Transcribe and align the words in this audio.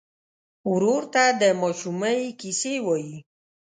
ورور 0.73 1.03
ته 1.13 1.23
د 1.41 1.43
ماشومۍ 1.61 2.21
کیسې 2.39 2.73
وایې. 2.85 3.17